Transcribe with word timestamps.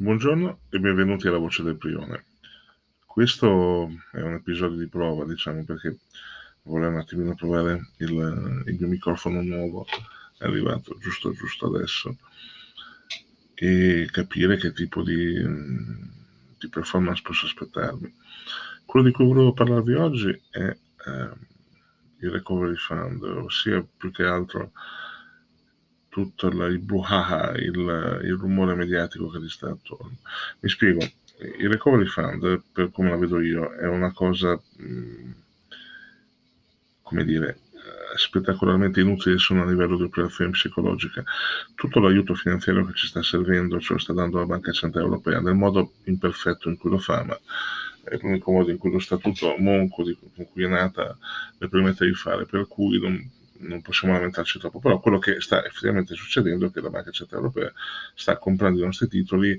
Buongiorno 0.00 0.60
e 0.70 0.78
benvenuti 0.78 1.26
alla 1.26 1.38
Voce 1.38 1.64
del 1.64 1.76
Prione. 1.76 2.26
Questo 3.04 3.90
è 4.12 4.20
un 4.20 4.34
episodio 4.34 4.78
di 4.78 4.86
prova, 4.86 5.24
diciamo, 5.24 5.64
perché 5.64 5.98
vorrei 6.62 6.86
un 6.86 6.98
attimino 6.98 7.34
provare 7.34 7.88
il, 7.96 8.62
il 8.66 8.76
mio 8.78 8.86
microfono 8.86 9.42
nuovo, 9.42 9.86
è 10.38 10.44
arrivato 10.44 10.96
giusto 11.00 11.32
giusto 11.32 11.66
adesso, 11.66 12.16
e 13.54 14.08
capire 14.12 14.56
che 14.56 14.72
tipo 14.72 15.02
di, 15.02 15.34
di 16.58 16.68
performance 16.68 17.22
posso 17.24 17.46
aspettarmi. 17.46 18.14
Quello 18.84 19.04
di 19.04 19.12
cui 19.12 19.26
volevo 19.26 19.52
parlarvi 19.52 19.94
oggi 19.94 20.42
è 20.50 20.60
eh, 20.60 21.30
il 22.20 22.30
Recovery 22.30 22.76
Fund, 22.76 23.20
ossia 23.20 23.84
più 23.96 24.12
che 24.12 24.22
altro 24.22 24.70
tutto 26.08 26.48
il 26.48 26.78
bruhaha, 26.78 27.52
il, 27.56 28.20
il 28.24 28.36
rumore 28.38 28.74
mediatico 28.74 29.28
che 29.28 29.40
gli 29.40 29.48
sta 29.48 29.68
attorno. 29.68 30.16
Mi 30.60 30.68
spiego, 30.68 31.00
il 31.58 31.68
recovery 31.68 32.06
fund, 32.06 32.62
per 32.72 32.90
come 32.90 33.10
la 33.10 33.16
vedo 33.16 33.40
io, 33.40 33.72
è 33.74 33.86
una 33.86 34.12
cosa, 34.12 34.60
mh, 34.76 35.32
come 37.02 37.24
dire, 37.24 37.60
spettacolarmente 38.16 39.00
inutile 39.00 39.38
solo 39.38 39.62
a 39.62 39.66
livello 39.66 39.96
di 39.96 40.04
operazione 40.04 40.50
psicologica. 40.50 41.22
Tutto 41.74 42.00
l'aiuto 42.00 42.34
finanziario 42.34 42.84
che 42.86 42.94
ci 42.94 43.06
sta 43.06 43.22
servendo 43.22 43.76
lo 43.76 43.98
sta 43.98 44.12
dando 44.12 44.38
la 44.38 44.46
Banca 44.46 44.72
Centrale 44.72 45.06
Europea 45.06 45.40
nel 45.40 45.54
modo 45.54 45.92
imperfetto 46.04 46.68
in 46.68 46.76
cui 46.76 46.90
lo 46.90 46.98
fa, 46.98 47.24
ma 47.24 47.38
è 48.04 48.18
l'unico 48.20 48.52
modo 48.52 48.70
in 48.70 48.78
cui 48.78 48.90
lo 48.90 48.98
statuto 48.98 49.54
monco 49.58 50.02
con 50.02 50.46
cui 50.50 50.64
è 50.64 50.68
nata 50.68 51.16
le 51.58 51.68
permette 51.68 52.06
di 52.06 52.14
fare, 52.14 52.46
per 52.46 52.66
cui 52.66 52.98
non, 52.98 53.30
non 53.58 53.82
possiamo 53.82 54.14
lamentarci 54.14 54.58
troppo, 54.58 54.78
però 54.78 55.00
quello 55.00 55.18
che 55.18 55.40
sta 55.40 55.64
effettivamente 55.64 56.14
succedendo 56.14 56.66
è 56.66 56.70
che 56.70 56.80
la 56.80 56.90
Banca 56.90 57.10
Centrale 57.10 57.44
Europea 57.44 57.72
sta 58.14 58.38
comprando 58.38 58.80
i 58.80 58.84
nostri 58.84 59.08
titoli 59.08 59.58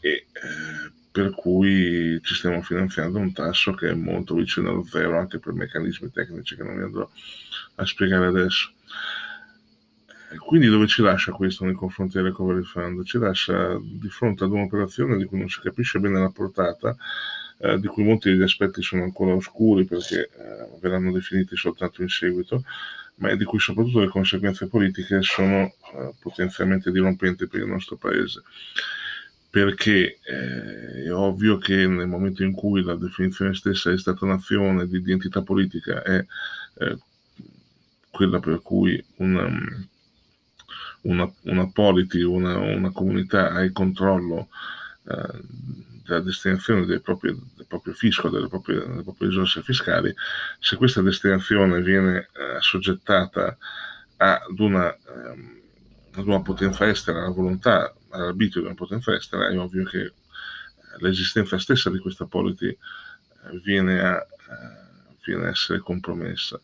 e 0.00 0.10
eh, 0.10 0.92
per 1.12 1.32
cui 1.34 2.20
ci 2.22 2.34
stiamo 2.34 2.62
finanziando 2.62 3.18
un 3.18 3.32
tasso 3.32 3.72
che 3.72 3.90
è 3.90 3.94
molto 3.94 4.34
vicino 4.34 4.70
allo 4.70 4.84
zero 4.84 5.18
anche 5.18 5.38
per 5.38 5.52
meccanismi 5.52 6.10
tecnici 6.10 6.54
che 6.54 6.62
non 6.62 6.76
vi 6.76 6.82
andrò 6.82 7.08
a 7.76 7.86
spiegare 7.86 8.26
adesso. 8.26 8.72
Eh, 10.32 10.36
quindi 10.36 10.68
dove 10.68 10.86
ci 10.86 11.02
lascia 11.02 11.32
questo 11.32 11.64
nei 11.64 11.74
confronti 11.74 12.14
del 12.14 12.26
recovery 12.26 12.62
fund? 12.62 13.04
Ci 13.04 13.18
lascia 13.18 13.76
di 13.82 14.08
fronte 14.08 14.44
ad 14.44 14.52
un'operazione 14.52 15.16
di 15.16 15.24
cui 15.24 15.38
non 15.38 15.48
si 15.48 15.60
capisce 15.60 15.98
bene 15.98 16.20
la 16.20 16.30
portata, 16.30 16.96
eh, 17.58 17.78
di 17.78 17.88
cui 17.88 18.04
molti 18.04 18.30
degli 18.30 18.42
aspetti 18.42 18.80
sono 18.80 19.02
ancora 19.02 19.34
oscuri 19.34 19.84
perché 19.84 20.30
eh, 20.32 20.78
verranno 20.80 21.10
definiti 21.12 21.56
soltanto 21.56 22.02
in 22.02 22.08
seguito, 22.08 22.62
ma 23.20 23.34
di 23.34 23.44
cui 23.44 23.58
soprattutto 23.58 24.00
le 24.00 24.08
conseguenze 24.08 24.66
politiche 24.66 25.22
sono 25.22 25.64
eh, 25.94 26.14
potenzialmente 26.20 26.90
dirompenti 26.90 27.46
per 27.46 27.60
il 27.60 27.66
nostro 27.66 27.96
paese. 27.96 28.42
Perché 29.50 30.18
eh, 30.22 31.04
è 31.04 31.12
ovvio 31.12 31.58
che 31.58 31.86
nel 31.86 32.06
momento 32.06 32.42
in 32.42 32.52
cui 32.52 32.82
la 32.82 32.94
definizione 32.94 33.54
stessa 33.54 33.90
di 33.90 33.98
Stato-nazione, 33.98 34.86
di 34.86 34.98
identità 34.98 35.42
politica, 35.42 36.02
è 36.02 36.24
eh, 36.78 36.98
quella 38.10 38.38
per 38.38 38.62
cui 38.62 39.02
una, 39.16 39.48
una, 41.02 41.30
una 41.42 41.70
polity, 41.70 42.22
una, 42.22 42.58
una, 42.58 42.90
comunità 42.90 43.50
ha 43.50 43.62
il 43.62 43.72
controllo 43.72 44.48
eh, 45.08 45.40
della 46.10 46.24
destinazione 46.24 46.84
del 46.86 47.00
proprio, 47.00 47.38
del 47.56 47.66
proprio 47.66 47.94
fisco, 47.94 48.28
delle 48.28 48.48
proprie, 48.48 48.80
delle 48.80 49.02
proprie, 49.02 49.28
risorse 49.28 49.62
fiscali, 49.62 50.12
se 50.58 50.76
questa 50.76 51.00
destinazione 51.02 51.80
viene 51.80 52.28
eh, 52.32 52.56
assoggettata 52.56 53.56
ad 54.16 54.58
una, 54.58 54.92
ehm, 54.94 55.60
ad 56.14 56.26
una 56.26 56.42
potenza 56.42 56.88
estera, 56.88 57.20
alla 57.20 57.30
volontà, 57.30 57.94
all'arbitrio 58.10 58.62
di 58.62 58.68
una 58.68 58.76
potenza 58.76 59.14
estera, 59.14 59.48
è 59.48 59.58
ovvio 59.58 59.84
che 59.84 60.00
eh, 60.00 60.12
l'esistenza 60.98 61.58
stessa 61.58 61.90
di 61.90 61.98
questa 61.98 62.26
polity 62.26 62.68
eh, 62.68 63.60
viene 63.62 64.00
a, 64.00 64.26
viene 65.24 65.46
a 65.46 65.50
essere 65.50 65.78
compromessa 65.78 66.60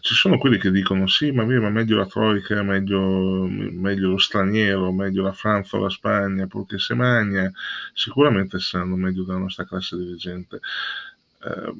ci 0.00 0.14
sono 0.14 0.38
quelli 0.38 0.58
che 0.58 0.70
dicono 0.70 1.06
sì, 1.06 1.32
ma, 1.32 1.44
via, 1.44 1.60
ma 1.60 1.70
meglio 1.70 1.96
la 1.96 2.06
Troica, 2.06 2.62
meglio, 2.62 3.46
meglio, 3.48 4.10
lo 4.10 4.18
straniero, 4.18 4.92
meglio 4.92 5.22
la 5.22 5.32
Francia 5.32 5.76
o 5.76 5.80
la 5.80 5.90
Spagna, 5.90 6.46
purché 6.46 6.78
se 6.78 6.94
magna, 6.94 7.50
sicuramente 7.92 8.60
saranno 8.60 8.96
meglio 8.96 9.24
della 9.24 9.38
nostra 9.38 9.64
classe 9.64 9.96
dirigente. 9.96 10.60
Eh, 11.42 11.74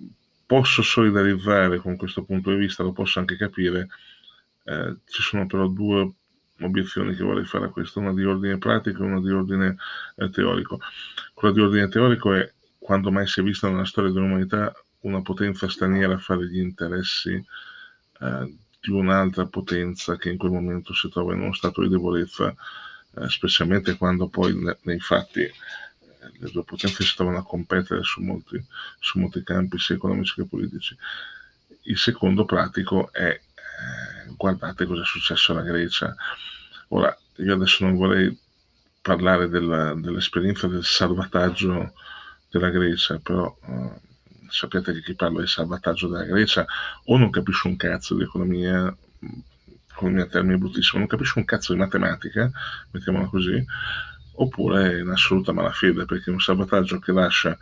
posso 0.44 0.82
solidarizzare 0.82 1.78
con 1.78 1.96
questo 1.96 2.24
punto 2.24 2.50
di 2.50 2.56
vista, 2.56 2.82
lo 2.82 2.92
posso 2.92 3.20
anche 3.20 3.36
capire, 3.36 3.88
eh, 4.64 4.96
ci 5.04 5.22
sono 5.22 5.46
però 5.46 5.68
due 5.68 6.12
obiezioni 6.60 7.14
che 7.14 7.22
vorrei 7.22 7.44
fare 7.44 7.66
a 7.66 7.70
questo, 7.70 8.00
una 8.00 8.12
di 8.12 8.24
ordine 8.24 8.58
pratico 8.58 9.02
e 9.02 9.06
una 9.06 9.20
di 9.20 9.30
ordine 9.30 9.76
eh, 10.16 10.30
teorico. 10.30 10.80
Quella 11.32 11.54
di 11.54 11.60
ordine 11.60 11.88
teorico 11.88 12.34
è 12.34 12.52
quando 12.78 13.12
mai 13.12 13.26
si 13.26 13.40
è 13.40 13.42
vista 13.42 13.68
nella 13.68 13.84
storia 13.84 14.10
dell'umanità 14.10 14.72
una 15.02 15.22
potenza 15.22 15.68
straniera 15.68 16.18
fare 16.18 16.46
gli 16.46 16.58
interessi 16.58 17.42
eh, 18.20 18.54
di 18.80 18.90
un'altra 18.90 19.46
potenza 19.46 20.16
che 20.16 20.30
in 20.30 20.38
quel 20.38 20.52
momento 20.52 20.94
si 20.94 21.08
trova 21.08 21.34
in 21.34 21.40
uno 21.40 21.52
stato 21.52 21.82
di 21.82 21.88
debolezza, 21.88 22.54
eh, 23.16 23.28
specialmente 23.28 23.96
quando 23.96 24.28
poi 24.28 24.54
ne, 24.54 24.78
nei 24.82 25.00
fatti 25.00 25.40
eh, 25.40 25.52
le 26.38 26.50
due 26.50 26.64
potenze 26.64 27.02
si 27.04 27.14
trovano 27.14 27.38
a 27.38 27.44
competere 27.44 28.02
su 28.02 28.22
molti, 28.22 28.62
su 28.98 29.18
molti 29.18 29.42
campi 29.42 29.78
sia 29.78 29.96
economici 29.96 30.34
che 30.34 30.46
politici. 30.46 30.96
Il 31.82 31.98
secondo 31.98 32.44
pratico 32.44 33.12
è 33.12 33.28
eh, 33.28 34.34
guardate 34.36 34.86
cosa 34.86 35.02
è 35.02 35.06
successo 35.06 35.52
alla 35.52 35.62
Grecia. 35.62 36.14
Ora, 36.88 37.16
io 37.36 37.54
adesso 37.54 37.84
non 37.84 37.96
vorrei 37.96 38.36
parlare 39.00 39.48
della, 39.48 39.94
dell'esperienza 39.94 40.66
del 40.66 40.84
salvataggio 40.84 41.94
della 42.50 42.70
Grecia, 42.70 43.18
però 43.18 43.56
sapete 44.50 44.92
che 44.92 45.02
chi 45.02 45.14
parla 45.14 45.40
di 45.40 45.46
salvataggio 45.46 46.08
della 46.08 46.24
Grecia 46.24 46.66
o 47.04 47.16
non 47.16 47.30
capisce 47.30 47.68
un 47.68 47.76
cazzo 47.76 48.14
di 48.14 48.22
economia, 48.22 48.94
economia 49.90 50.26
termini 50.26 50.58
bruttissimo, 50.58 50.98
non 50.98 51.08
capisce 51.08 51.38
un 51.38 51.44
cazzo 51.44 51.72
di 51.72 51.78
matematica, 51.78 52.50
mettiamola 52.90 53.26
così, 53.26 53.64
oppure 54.34 54.92
è 54.92 55.00
in 55.00 55.08
assoluta 55.08 55.52
malafede 55.52 56.04
perché 56.04 56.30
è 56.30 56.32
un 56.32 56.40
salvataggio 56.40 56.98
che 56.98 57.12
lascia 57.12 57.56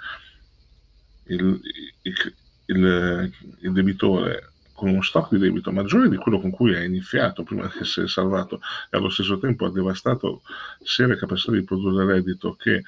il, 1.24 1.60
il, 2.02 2.34
il, 2.66 3.32
il 3.60 3.72
debitore 3.72 4.52
con 4.78 4.90
uno 4.90 5.02
stock 5.02 5.32
di 5.32 5.38
debito 5.38 5.72
maggiore 5.72 6.08
di 6.08 6.16
quello 6.16 6.40
con 6.40 6.50
cui 6.50 6.74
ha 6.74 6.84
iniziato 6.84 7.42
prima 7.42 7.66
di 7.66 7.80
essere 7.80 8.06
salvato 8.06 8.60
e 8.90 8.96
allo 8.96 9.08
stesso 9.08 9.38
tempo 9.38 9.66
ha 9.66 9.72
devastato 9.72 10.42
sia 10.84 11.08
le 11.08 11.16
capacità 11.16 11.50
di 11.50 11.64
produrre 11.64 12.04
reddito 12.04 12.54
che 12.54 12.84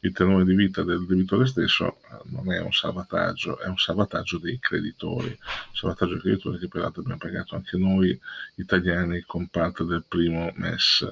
il 0.00 0.12
tenore 0.12 0.44
di 0.44 0.54
vita 0.54 0.82
del 0.82 1.04
debitore 1.06 1.46
stesso 1.46 1.98
eh, 2.10 2.20
non 2.24 2.52
è 2.52 2.60
un 2.60 2.72
salvataggio, 2.72 3.58
è 3.58 3.66
un 3.66 3.76
salvataggio 3.76 4.38
dei 4.38 4.58
creditori, 4.58 5.36
salvataggio 5.72 6.12
dei 6.12 6.22
creditori 6.22 6.58
che 6.58 6.68
peraltro 6.68 7.02
abbiamo 7.02 7.18
pagato 7.18 7.54
anche 7.54 7.76
noi 7.76 8.18
italiani 8.56 9.20
con 9.26 9.48
parte 9.48 9.84
del 9.84 10.04
primo 10.06 10.52
MES, 10.54 11.06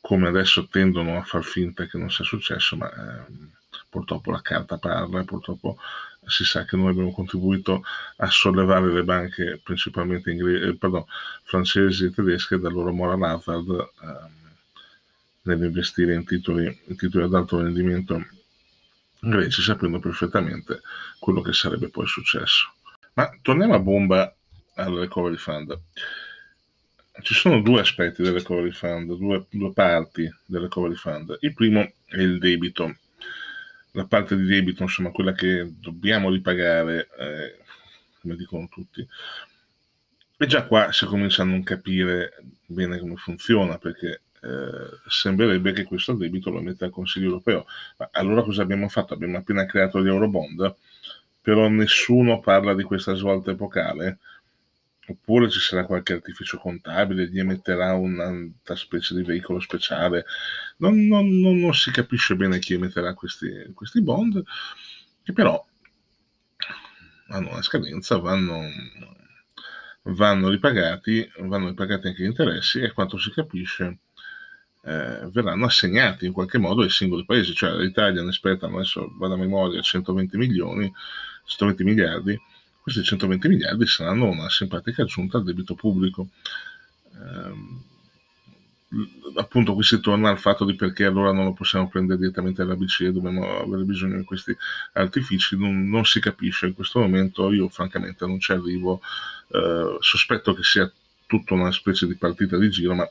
come 0.00 0.28
adesso 0.28 0.66
tendono 0.68 1.16
a 1.16 1.22
far 1.22 1.42
finta 1.42 1.86
che 1.86 1.96
non 1.98 2.10
sia 2.10 2.24
successo, 2.24 2.76
ma 2.76 2.90
eh, 2.90 3.24
purtroppo 3.88 4.30
la 4.30 4.42
carta 4.42 4.78
parla 4.78 5.20
e 5.20 5.24
purtroppo 5.24 5.78
si 6.26 6.44
sa 6.44 6.64
che 6.64 6.76
noi 6.76 6.90
abbiamo 6.90 7.12
contribuito 7.12 7.82
a 8.16 8.28
sollevare 8.28 8.92
le 8.92 9.04
banche 9.04 9.60
principalmente 9.62 10.30
inglesi, 10.30 10.66
eh, 10.66 10.76
pardon, 10.76 11.04
francesi 11.44 12.06
e 12.06 12.10
tedesche 12.10 12.58
dal 12.58 12.72
loro 12.72 12.92
moral 12.92 13.22
hazard. 13.22 13.70
Eh, 13.70 14.44
nell'investire 15.46 16.14
in 16.14 16.24
titoli, 16.24 16.66
in 16.86 16.96
titoli 16.96 17.24
ad 17.24 17.34
alto 17.34 17.60
rendimento 17.60 18.24
greci 19.18 19.62
sapendo 19.62 19.98
perfettamente 19.98 20.80
quello 21.18 21.40
che 21.40 21.52
sarebbe 21.52 21.88
poi 21.88 22.06
successo. 22.06 22.72
Ma 23.14 23.28
torniamo 23.42 23.74
a 23.74 23.80
bomba 23.80 24.34
al 24.74 24.94
recovery 24.94 25.36
fund. 25.36 25.78
Ci 27.22 27.34
sono 27.34 27.62
due 27.62 27.80
aspetti 27.80 28.22
del 28.22 28.34
recovery 28.34 28.72
fund, 28.72 29.16
due, 29.16 29.46
due 29.50 29.72
parti 29.72 30.30
del 30.44 30.62
recovery 30.62 30.94
fund. 30.94 31.36
Il 31.40 31.54
primo 31.54 31.80
è 31.80 32.18
il 32.18 32.38
debito, 32.38 32.94
la 33.92 34.04
parte 34.04 34.36
di 34.36 34.44
debito, 34.44 34.82
insomma, 34.82 35.10
quella 35.10 35.32
che 35.32 35.72
dobbiamo 35.80 36.30
ripagare, 36.30 37.08
eh, 37.18 37.58
come 38.20 38.36
dicono 38.36 38.68
tutti. 38.70 39.06
E 40.38 40.46
già 40.46 40.66
qua 40.66 40.92
si 40.92 41.06
comincia 41.06 41.40
a 41.40 41.46
non 41.46 41.62
capire 41.62 42.34
bene 42.66 42.98
come 42.98 43.16
funziona, 43.16 43.78
perché 43.78 44.20
eh, 44.46 45.00
sembrerebbe 45.08 45.72
che 45.72 45.84
questo 45.84 46.12
debito 46.12 46.50
lo 46.50 46.60
metta 46.60 46.84
al 46.84 46.92
Consiglio 46.92 47.26
europeo. 47.26 47.66
Ma 47.96 48.08
allora 48.12 48.42
cosa 48.42 48.62
abbiamo 48.62 48.88
fatto? 48.88 49.14
Abbiamo 49.14 49.38
appena 49.38 49.66
creato 49.66 50.00
gli 50.02 50.06
Eurobond, 50.06 50.74
però 51.40 51.68
nessuno 51.68 52.38
parla 52.40 52.74
di 52.74 52.84
questa 52.84 53.14
svolta 53.14 53.50
epocale. 53.50 54.18
Oppure 55.08 55.48
ci 55.50 55.60
sarà 55.60 55.84
qualche 55.84 56.14
artificio 56.14 56.58
contabile, 56.58 57.28
gli 57.28 57.38
emetterà 57.38 57.94
un'altra 57.94 58.74
specie 58.74 59.14
di 59.14 59.22
veicolo 59.22 59.60
speciale. 59.60 60.24
Non, 60.78 61.06
non, 61.06 61.28
non, 61.40 61.58
non 61.58 61.74
si 61.74 61.90
capisce 61.92 62.34
bene 62.34 62.58
chi 62.58 62.74
emetterà 62.74 63.14
questi, 63.14 63.70
questi 63.72 64.02
bond, 64.02 64.42
che 65.22 65.32
però 65.32 65.64
hanno 67.28 67.50
una 67.50 67.62
scadenza, 67.62 68.18
vanno, 68.18 68.62
vanno 70.02 70.48
ripagati, 70.48 71.28
vanno 71.38 71.68
ripagati 71.68 72.08
anche 72.08 72.22
gli 72.22 72.26
interessi 72.26 72.80
e 72.80 72.92
quanto 72.92 73.18
si 73.18 73.30
capisce 73.30 73.98
eh, 74.86 75.28
verranno 75.32 75.66
assegnati 75.66 76.26
in 76.26 76.32
qualche 76.32 76.58
modo 76.58 76.82
ai 76.82 76.90
singoli 76.90 77.24
paesi, 77.24 77.54
cioè 77.54 77.76
l'Italia 77.76 78.22
ne 78.22 78.28
aspettano, 78.28 78.76
adesso 78.76 79.12
vado 79.16 79.34
a 79.34 79.36
memoria, 79.36 79.80
120 79.80 80.36
milioni, 80.36 80.92
120 81.44 81.82
miliardi, 81.82 82.40
questi 82.80 83.02
120 83.02 83.48
miliardi 83.48 83.84
saranno 83.86 84.26
una 84.28 84.48
simpatica 84.48 85.02
aggiunta 85.02 85.38
al 85.38 85.44
debito 85.44 85.74
pubblico. 85.74 86.28
Eh, 87.12 87.84
appunto 89.34 89.74
qui 89.74 89.82
si 89.82 89.98
torna 89.98 90.30
al 90.30 90.38
fatto 90.38 90.64
di 90.64 90.76
perché 90.76 91.04
allora 91.04 91.32
non 91.32 91.46
lo 91.46 91.52
possiamo 91.52 91.88
prendere 91.88 92.20
direttamente 92.20 92.62
dalla 92.62 92.76
BCE, 92.76 93.10
dobbiamo 93.10 93.58
avere 93.58 93.82
bisogno 93.82 94.18
di 94.18 94.24
questi 94.24 94.56
artifici, 94.92 95.56
non, 95.56 95.88
non 95.88 96.04
si 96.04 96.20
capisce 96.20 96.66
in 96.66 96.74
questo 96.74 97.00
momento, 97.00 97.52
io 97.52 97.68
francamente 97.68 98.24
non 98.24 98.38
ci 98.38 98.52
arrivo, 98.52 99.00
eh, 99.48 99.96
sospetto 99.98 100.54
che 100.54 100.62
sia 100.62 100.90
tutta 101.26 101.54
una 101.54 101.72
specie 101.72 102.06
di 102.06 102.14
partita 102.14 102.56
di 102.56 102.70
giro, 102.70 102.94
ma, 102.94 103.10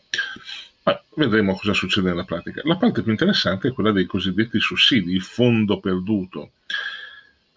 ma, 0.86 1.04
vedremo 1.16 1.56
cosa 1.56 1.74
succede 1.74 2.10
nella 2.10 2.24
pratica. 2.24 2.62
La 2.64 2.78
parte 2.78 3.02
più 3.02 3.12
interessante 3.12 3.68
è 3.68 3.74
quella 3.74 3.92
dei 3.92 4.06
cosiddetti 4.06 4.60
sussidi, 4.60 5.14
il 5.14 5.24
fondo 5.24 5.80
perduto. 5.80 6.52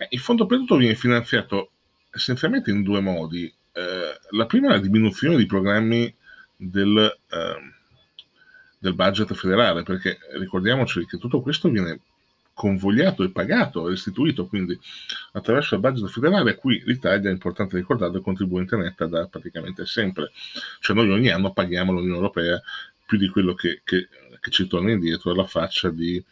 Il 0.08 0.20
fondo 0.20 0.46
perduto 0.46 0.76
viene 0.76 0.94
finanziato 0.94 1.70
essenzialmente 2.10 2.70
in 2.70 2.82
due 2.82 3.00
modi. 3.00 3.52
Eh, 3.72 4.18
la 4.30 4.46
prima 4.46 4.68
è 4.68 4.70
la 4.70 4.78
diminuzione 4.80 5.36
dei 5.36 5.46
programmi 5.46 6.12
del... 6.56 7.18
Eh, 7.30 7.76
del 8.78 8.94
budget 8.94 9.34
federale, 9.34 9.82
perché 9.82 10.18
ricordiamoci 10.38 11.04
che 11.04 11.18
tutto 11.18 11.40
questo 11.40 11.68
viene 11.68 12.00
convogliato 12.58 13.22
e 13.22 13.30
pagato, 13.30 13.86
restituito 13.86 14.46
quindi 14.46 14.78
attraverso 15.32 15.74
il 15.74 15.80
budget 15.80 16.08
federale 16.08 16.50
a 16.52 16.56
cui 16.56 16.82
l'Italia, 16.84 17.28
è 17.28 17.32
importante 17.32 17.76
ricordarlo, 17.76 18.18
è 18.18 18.22
contribuente 18.22 18.76
netta 18.76 19.06
da 19.06 19.26
praticamente 19.26 19.86
sempre. 19.86 20.30
Cioè 20.80 20.96
noi 20.96 21.10
ogni 21.10 21.30
anno 21.30 21.52
paghiamo 21.52 21.92
l'Unione 21.92 22.16
Europea 22.16 22.60
più 23.08 23.16
di 23.16 23.30
quello 23.30 23.54
che, 23.54 23.80
che, 23.82 24.08
che 24.38 24.50
ci 24.50 24.66
torna 24.66 24.90
indietro 24.90 25.32
alla 25.32 25.46
faccia 25.46 25.88
di, 25.88 26.22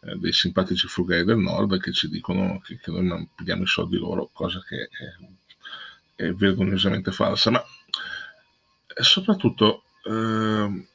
eh, 0.00 0.16
dei 0.16 0.32
simpatici 0.32 0.88
frugali 0.88 1.24
del 1.24 1.38
nord 1.38 1.78
che 1.78 1.92
ci 1.92 2.08
dicono 2.08 2.58
che, 2.58 2.78
che 2.78 2.90
noi 2.90 3.06
non 3.06 3.28
pigliamo 3.32 3.62
i 3.62 3.68
soldi 3.68 3.96
loro, 3.96 4.30
cosa 4.32 4.60
che 4.66 4.88
è, 6.16 6.22
è 6.24 6.32
vergognosamente 6.32 7.12
falsa. 7.12 7.50
Ma 7.50 7.64
soprattutto... 9.00 9.84
Eh, 10.04 10.86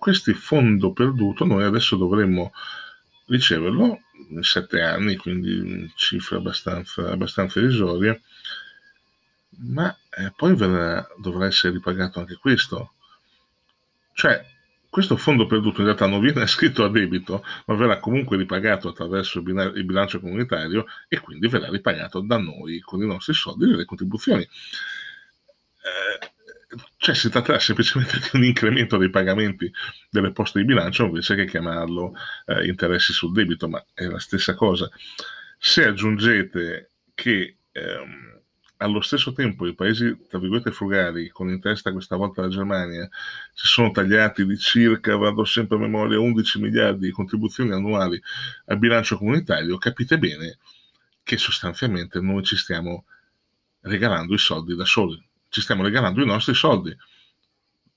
questo 0.00 0.32
fondo 0.32 0.94
perduto 0.94 1.44
noi 1.44 1.62
adesso 1.62 1.94
dovremmo 1.94 2.52
riceverlo 3.26 4.00
in 4.30 4.42
sette 4.42 4.80
anni, 4.80 5.16
quindi 5.16 5.92
cifre 5.94 6.38
abbastanza, 6.38 7.10
abbastanza 7.10 7.60
irrisorie, 7.60 8.22
ma 9.58 9.94
eh, 10.16 10.32
poi 10.34 10.56
verrà, 10.56 11.06
dovrà 11.18 11.46
essere 11.46 11.74
ripagato 11.74 12.18
anche 12.18 12.36
questo. 12.36 12.94
Cioè, 14.14 14.42
questo 14.90 15.16
fondo 15.16 15.46
perduto 15.46 15.80
in 15.80 15.86
realtà 15.86 16.06
non 16.06 16.20
viene 16.20 16.46
scritto 16.48 16.84
a 16.84 16.90
debito, 16.90 17.44
ma 17.66 17.74
verrà 17.76 17.98
comunque 18.00 18.36
ripagato 18.36 18.88
attraverso 18.88 19.38
il 19.38 19.84
bilancio 19.84 20.20
comunitario 20.20 20.84
e 21.08 21.20
quindi 21.20 21.46
verrà 21.46 21.70
ripagato 21.70 22.20
da 22.20 22.36
noi 22.38 22.80
con 22.80 23.00
i 23.00 23.06
nostri 23.06 23.32
soldi 23.32 23.64
e 23.64 23.76
le 23.76 23.84
contribuzioni. 23.84 24.42
Eh, 24.42 26.30
cioè 26.96 27.14
si 27.14 27.30
tratterà 27.30 27.58
semplicemente 27.58 28.18
di 28.18 28.28
un 28.32 28.44
incremento 28.44 28.96
dei 28.96 29.10
pagamenti 29.10 29.72
delle 30.08 30.32
poste 30.32 30.60
di 30.60 30.64
bilancio 30.64 31.04
invece 31.04 31.34
che 31.34 31.46
chiamarlo 31.46 32.14
eh, 32.46 32.66
interessi 32.66 33.12
sul 33.12 33.32
debito, 33.32 33.68
ma 33.68 33.84
è 33.94 34.04
la 34.04 34.18
stessa 34.18 34.54
cosa. 34.54 34.90
Se 35.58 35.84
aggiungete 35.84 36.90
che 37.14 37.56
ehm, 37.72 38.39
allo 38.80 39.00
stesso 39.00 39.32
tempo 39.32 39.66
i 39.66 39.74
paesi, 39.74 40.26
tra 40.28 40.38
virgolette, 40.38 40.72
frugali, 40.72 41.28
con 41.28 41.48
in 41.50 41.60
testa 41.60 41.92
questa 41.92 42.16
volta 42.16 42.42
la 42.42 42.48
Germania, 42.48 43.08
si 43.52 43.66
sono 43.66 43.90
tagliati 43.90 44.44
di 44.46 44.58
circa, 44.58 45.16
vado 45.16 45.44
sempre 45.44 45.76
a 45.76 45.80
memoria, 45.80 46.18
11 46.18 46.60
miliardi 46.60 47.06
di 47.06 47.12
contribuzioni 47.12 47.72
annuali 47.72 48.20
al 48.66 48.78
bilancio 48.78 49.16
comunitario, 49.16 49.78
capite 49.78 50.18
bene 50.18 50.58
che 51.22 51.36
sostanzialmente 51.36 52.20
noi 52.20 52.42
ci 52.42 52.56
stiamo 52.56 53.04
regalando 53.82 54.34
i 54.34 54.38
soldi 54.38 54.74
da 54.74 54.84
soli 54.84 55.28
ci 55.50 55.60
stiamo 55.60 55.82
regalando 55.82 56.22
i 56.22 56.26
nostri 56.26 56.54
soldi, 56.54 56.96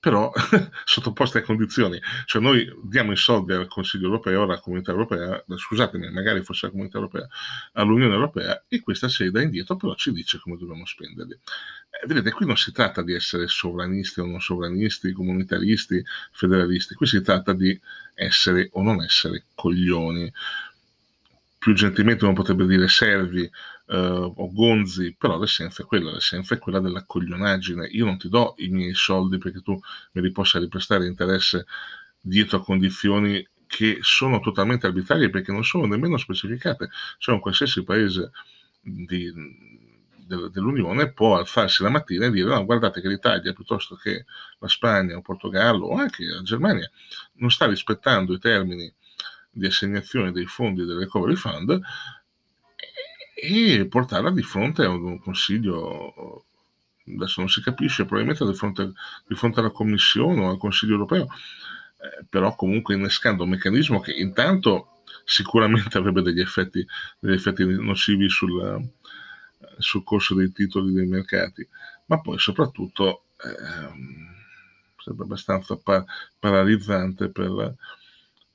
però 0.04 0.30
sottoposti 0.84 1.38
a 1.38 1.42
condizioni. 1.42 1.98
Cioè 2.26 2.42
noi 2.42 2.70
diamo 2.82 3.12
i 3.12 3.16
soldi 3.16 3.54
al 3.54 3.68
Consiglio 3.68 4.04
europeo, 4.04 4.42
alla 4.42 4.60
Comunità 4.60 4.90
europea, 4.90 5.42
scusatemi, 5.56 6.10
magari 6.10 6.42
fosse 6.42 6.66
la 6.66 6.72
Comunità 6.72 6.98
europea, 6.98 7.26
all'Unione 7.72 8.12
europea 8.12 8.64
e 8.68 8.80
questa 8.80 9.06
dà 9.30 9.40
indietro, 9.40 9.76
però 9.76 9.94
ci 9.94 10.12
dice 10.12 10.38
come 10.38 10.58
dobbiamo 10.58 10.84
spenderli. 10.84 11.32
Eh, 11.32 12.06
vedete, 12.06 12.32
qui 12.32 12.44
non 12.44 12.58
si 12.58 12.70
tratta 12.70 13.00
di 13.00 13.14
essere 13.14 13.46
sovranisti 13.46 14.20
o 14.20 14.26
non 14.26 14.42
sovranisti, 14.42 15.12
comunitaristi, 15.12 16.04
federalisti, 16.32 16.94
qui 16.94 17.06
si 17.06 17.22
tratta 17.22 17.54
di 17.54 17.80
essere 18.12 18.68
o 18.72 18.82
non 18.82 19.02
essere 19.02 19.46
coglioni. 19.54 20.30
Più 21.64 21.72
gentilmente 21.72 22.26
uno 22.26 22.34
potrebbe 22.34 22.66
dire 22.66 22.88
servi, 22.88 23.50
eh, 23.86 23.96
o 23.96 24.52
gonzi, 24.52 25.16
però 25.16 25.38
l'essenza 25.38 25.82
è 25.82 25.86
quella, 25.86 26.12
l'essenza 26.12 26.54
è 26.54 26.58
quella 26.58 26.78
della 26.78 27.06
coglionaggine. 27.06 27.86
Io 27.86 28.04
non 28.04 28.18
ti 28.18 28.28
do 28.28 28.52
i 28.58 28.68
miei 28.68 28.92
soldi 28.92 29.38
perché 29.38 29.62
tu 29.62 29.80
me 30.12 30.20
li 30.20 30.30
possa 30.30 30.58
riprestare 30.58 31.06
interesse 31.06 31.64
dietro 32.20 32.58
a 32.58 32.62
condizioni 32.62 33.48
che 33.66 33.96
sono 34.02 34.40
totalmente 34.40 34.86
arbitrarie 34.86 35.30
perché 35.30 35.52
non 35.52 35.64
sono 35.64 35.86
nemmeno 35.86 36.18
specificate. 36.18 36.90
Cioè 37.16 37.34
un 37.34 37.40
qualsiasi 37.40 37.82
paese 37.82 38.30
di, 38.82 39.32
dell'Unione 40.26 41.14
può 41.14 41.38
alzarsi 41.38 41.82
la 41.82 41.88
mattina 41.88 42.26
e 42.26 42.30
dire 42.30 42.50
no, 42.50 42.62
guardate 42.66 43.00
che 43.00 43.08
l'Italia 43.08 43.54
piuttosto 43.54 43.96
che 43.96 44.26
la 44.58 44.68
Spagna, 44.68 45.16
o 45.16 45.22
Portogallo 45.22 45.86
o 45.86 45.96
anche 45.96 46.26
la 46.26 46.42
Germania 46.42 46.90
non 47.36 47.50
sta 47.50 47.64
rispettando 47.64 48.34
i 48.34 48.38
termini 48.38 48.92
di 49.54 49.66
assegnazione 49.66 50.32
dei 50.32 50.46
fondi 50.46 50.84
del 50.84 50.98
Recovery 50.98 51.36
Fund 51.36 51.80
e 53.34 53.86
portarla 53.86 54.30
di 54.30 54.42
fronte 54.42 54.84
a 54.84 54.88
un 54.88 55.18
consiglio, 55.20 56.46
adesso 57.06 57.40
non 57.40 57.48
si 57.48 57.62
capisce, 57.62 58.04
probabilmente 58.04 58.44
di 58.44 58.54
fronte, 58.54 58.92
di 59.26 59.34
fronte 59.34 59.60
alla 59.60 59.70
Commissione 59.70 60.40
o 60.40 60.50
al 60.50 60.58
Consiglio 60.58 60.94
europeo, 60.94 61.24
eh, 61.24 62.24
però 62.28 62.54
comunque 62.54 62.94
innescando 62.94 63.44
un 63.44 63.50
meccanismo 63.50 64.00
che 64.00 64.12
intanto 64.12 65.02
sicuramente 65.24 65.96
avrebbe 65.98 66.22
degli 66.22 66.40
effetti, 66.40 66.84
degli 67.18 67.34
effetti 67.34 67.64
nocivi 67.64 68.28
sul, 68.28 68.90
sul, 69.78 70.04
corso 70.04 70.34
dei 70.34 70.50
titoli 70.52 70.92
dei 70.92 71.06
mercati, 71.06 71.66
ma 72.06 72.20
poi 72.20 72.38
soprattutto 72.38 73.24
eh, 73.42 74.42
sarebbe 74.96 75.24
abbastanza 75.24 75.76
par- 75.76 76.04
paralizzante 76.38 77.28
per, 77.30 77.74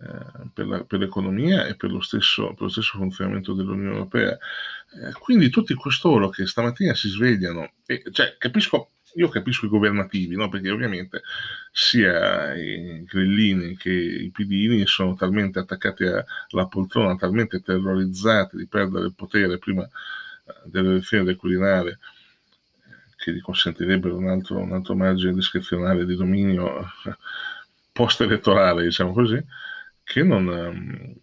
eh, 0.01 0.49
per, 0.53 0.65
la, 0.65 0.83
per, 0.85 0.99
l'economia 0.99 1.65
e 1.65 1.75
per 1.75 1.91
lo, 1.91 1.99
stesso, 1.99 2.53
per 2.53 2.61
lo, 2.61 2.69
stesso, 2.69 2.97
funzionamento 2.97 3.53
dell'Unione 3.53 3.95
Europea. 3.95 4.31
Eh, 4.31 5.11
quindi 5.19 5.49
tutti 5.49 5.73
costoro 5.73 6.29
che 6.29 6.45
stamattina 6.45 6.93
si 6.93 7.09
svegliano, 7.09 7.73
e, 7.85 8.03
cioè 8.11 8.35
capisco, 8.37 8.91
io 9.15 9.27
capisco 9.27 9.65
i 9.65 9.69
governativi, 9.69 10.35
no? 10.35 10.47
perché 10.47 10.69
ovviamente 10.71 11.21
sia 11.71 12.55
i 12.55 13.03
grillini 13.03 13.75
che 13.75 13.91
i 13.91 14.31
pidini 14.31 14.85
sono 14.87 15.15
talmente 15.15 15.59
attaccati 15.59 16.05
alla 16.05 16.67
poltrona, 16.67 17.17
talmente 17.17 17.61
terrorizzati 17.61 18.55
di 18.55 18.67
perdere 18.67 19.07
il 19.07 19.13
potere 19.13 19.57
prima 19.57 19.83
eh, 19.83 20.53
delle 20.63 20.91
elezioni 20.91 21.25
del 21.25 21.35
Quirinale 21.35 21.99
che 23.17 23.33
gli 23.33 23.41
consentirebbero 23.41 24.15
un 24.15 24.29
altro, 24.29 24.59
un 24.59 24.71
altro 24.71 24.95
margine 24.95 25.33
discrezionale 25.33 26.05
di 26.05 26.15
dominio 26.15 26.89
post-elettorale, 27.91 28.83
diciamo 28.83 29.11
così, 29.11 29.43
che, 30.09 30.23
non, 30.23 30.49
ehm, 30.49 31.13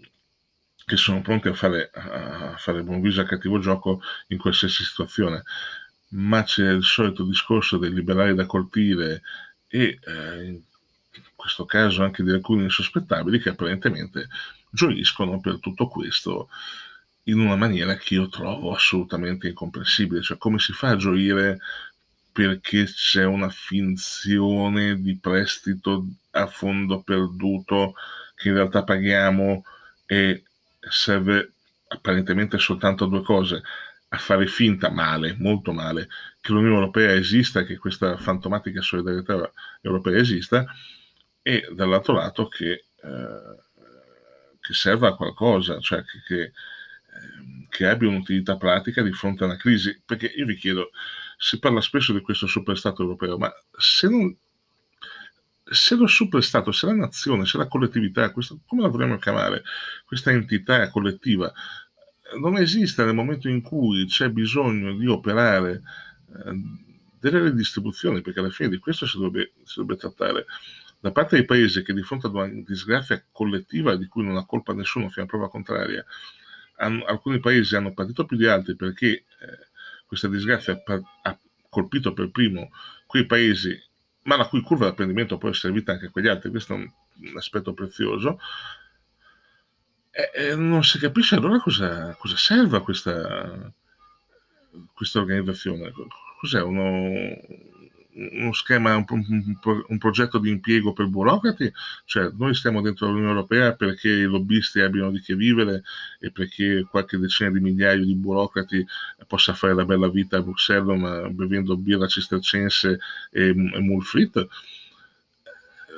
che 0.85 0.97
sono 0.97 1.21
pronti 1.21 1.49
a 1.49 1.55
fare, 1.55 1.91
a 1.93 2.55
fare 2.57 2.85
buon 2.85 3.01
viso 3.01 3.21
a 3.21 3.25
cattivo 3.25 3.59
gioco 3.59 4.01
in 4.29 4.39
qualsiasi 4.39 4.85
situazione. 4.85 5.43
Ma 6.11 6.45
c'è 6.45 6.71
il 6.71 6.85
solito 6.85 7.25
discorso 7.25 7.79
dei 7.79 7.93
liberali 7.93 8.33
da 8.33 8.47
colpire 8.47 9.23
e 9.67 9.99
eh, 10.01 10.45
in 10.45 10.63
questo 11.35 11.65
caso 11.65 12.05
anche 12.05 12.23
di 12.23 12.31
alcuni 12.31 12.63
insospettabili 12.63 13.41
che 13.41 13.49
apparentemente 13.49 14.29
gioiscono 14.71 15.41
per 15.41 15.59
tutto 15.59 15.89
questo 15.89 16.49
in 17.25 17.41
una 17.41 17.57
maniera 17.57 17.97
che 17.97 18.15
io 18.15 18.29
trovo 18.29 18.73
assolutamente 18.73 19.49
incomprensibile. 19.49 20.23
Cioè, 20.23 20.39
come 20.39 20.61
si 20.61 20.73
fa 20.73 20.91
a 20.91 20.97
gioire 20.97 21.59
perché 22.31 22.85
c'è 22.85 23.25
una 23.25 23.51
finzione 23.51 25.01
di 25.01 25.19
prestito 25.19 26.07
a 26.31 26.47
fondo 26.47 27.03
perduto 27.03 27.95
che 28.37 28.49
in 28.49 28.55
realtà 28.55 28.85
paghiamo 28.85 29.65
e 30.07 30.45
serve 30.89 31.53
apparentemente 31.89 32.59
soltanto 32.59 33.05
a 33.05 33.09
due 33.09 33.23
cose, 33.23 33.63
a 34.09 34.19
fare 34.19 34.47
finta 34.47 34.91
male, 34.91 35.35
molto 35.39 35.73
male, 35.73 36.09
che 36.41 36.53
l'Unione 36.53 36.77
Europea 36.77 37.15
esista, 37.15 37.65
che 37.65 37.77
questa 37.77 38.17
fantomatica 38.17 38.81
solidarietà 38.81 39.51
europea 39.81 40.19
esista, 40.19 40.65
e 41.43 41.69
dall'altro 41.73 42.15
lato 42.15 42.47
che, 42.49 42.71
eh, 43.03 43.57
che 44.61 44.73
serva 44.75 45.09
a 45.09 45.17
qualcosa, 45.17 45.81
cioè 45.81 46.05
che, 46.05 46.21
che, 46.27 46.43
eh, 46.43 46.53
che, 47.69 47.87
abbia 47.87 48.09
un'utilità 48.09 48.57
pratica 48.57 49.03
di 49.03 49.13
fronte 49.13 49.45
a 49.45 49.47
una 49.47 49.57
crisi. 49.57 50.01
Perché 50.05 50.27
io 50.27 50.45
vi 50.45 50.57
chiedo, 50.57 50.91
si 51.39 51.59
parla 51.59 51.81
spesso 51.81 52.13
di 52.13 52.21
questo 52.21 52.47
superstato 52.47 53.03
europeo, 53.03 53.39
ma 53.39 53.53
se 53.77 54.09
non 54.09 54.37
se 55.69 55.97
lo 55.97 56.07
superstato, 56.07 56.71
se 56.71 56.87
la 56.87 56.95
nazione, 56.95 57.45
se 57.45 57.59
la 57.59 57.67
collettività, 57.67 58.31
questo, 58.31 58.61
come 58.67 58.83
la 58.83 58.89
vogliamo 58.89 59.19
chiamare, 59.19 59.63
questa 60.05 60.31
entità 60.31 60.89
collettiva, 60.91 61.53
non 62.39 62.57
esiste 62.57 63.05
nel 63.05 63.15
momento 63.15 63.49
in 63.49 63.63
cui 63.63 64.07
c'è 64.07 64.31
bisogno 64.31 64.97
di 64.97 65.07
operare 65.07 65.83
eh, 66.29 66.61
delle 67.19 67.41
redistribuzioni, 67.41 68.21
perché 68.21 68.41
alla 68.41 68.51
fine 68.51 68.69
di 68.69 68.79
questo 68.79 69.07
si 69.07 69.19
dovrebbe, 69.19 69.53
si 69.65 69.81
dovrebbe 69.81 70.01
trattare. 70.01 70.47
Da 70.99 71.13
parte 71.13 71.37
dei 71.37 71.45
paesi 71.45 71.83
che 71.83 71.93
di 71.93 72.03
fronte 72.03 72.27
ad 72.27 72.35
una 72.35 72.49
disgrazia 72.65 73.23
collettiva 73.31 73.97
di 73.97 74.07
cui 74.07 74.25
non 74.25 74.37
ha 74.37 74.47
colpa 74.47 74.73
nessuno 74.73 75.09
fino 75.09 75.25
a 75.25 75.29
prova 75.29 75.49
contraria, 75.49 76.05
hanno, 76.77 77.05
alcuni 77.05 77.41
paesi 77.41 77.75
hanno 77.77 77.93
partito 77.93 78.25
più 78.25 78.37
di 78.37 78.47
altri 78.47 78.77
perché 78.77 79.09
eh, 79.09 79.25
questa 80.07 80.29
disgrazia 80.29 80.81
ha 81.23 81.39
colpito 81.69 82.13
per 82.13 82.31
primo 82.31 82.71
quei 83.07 83.27
paesi 83.27 83.79
ma 84.27 84.37
la 84.37 84.47
cui 84.47 84.61
curva 84.61 84.87
d'apprendimento 84.87 85.39
poi 85.39 85.51
è 85.51 85.55
servita 85.55 85.93
anche 85.93 86.07
a 86.07 86.11
quegli 86.11 86.29
altri, 86.29 86.51
questo 86.51 86.75
è 86.75 86.77
un, 86.77 86.91
un 87.31 87.37
aspetto 87.37 87.73
prezioso. 87.73 88.39
E, 90.11 90.31
e, 90.35 90.55
non 90.57 90.83
si 90.85 90.99
capisce 90.99 91.37
allora 91.37 91.61
cosa, 91.61 92.15
cosa 92.19 92.37
serve 92.37 92.81
questa, 92.81 93.73
questa 94.95 95.21
organizzazione. 95.21 95.93
Cos'è 96.41 96.61
uno, 96.61 97.37
uno 98.17 98.53
schema, 98.53 98.97
un, 98.97 99.05
un, 99.09 99.57
un, 99.89 99.99
progetto 99.99 100.39
di 100.39 100.51
impiego 100.51 100.93
per 100.93 101.07
burocrati, 101.07 101.71
cioè 102.05 102.31
noi 102.37 102.55
stiamo 102.55 102.81
dentro 102.81 103.07
l'Unione 103.07 103.29
Europea 103.29 103.75
perché 103.75 104.09
i 104.09 104.23
lobbisti 104.23 104.81
abbiano 104.81 105.11
di 105.11 105.21
che 105.21 105.35
vivere 105.35 105.83
e 106.19 106.31
perché 106.31 106.87
qualche 106.89 107.19
decina 107.19 107.51
di 107.51 107.61
migliaia 107.61 108.03
di 108.03 108.15
burocrati 108.15 108.85
possa 109.27 109.53
fare 109.53 109.75
la 109.75 109.85
bella 109.85 110.09
vita 110.09 110.39
a 110.39 110.43
Bruxelles 110.43 110.99
ma 110.99 111.29
bevendo 111.29 111.77
birra 111.77 112.07
cistercense 112.07 112.99
e, 113.31 113.49
e 113.49 113.81
mulfrit. 113.81 114.47